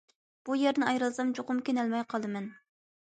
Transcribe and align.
بۇ 0.47 0.55
يەردىن 0.61 0.85
ئايرىلسام 0.87 1.35
چوقۇم 1.41 1.59
كۆنەلمەي 1.69 2.05
قالىمەن. 2.15 2.49